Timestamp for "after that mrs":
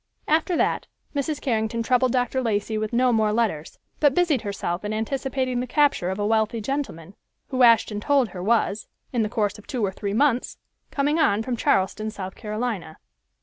0.27-1.39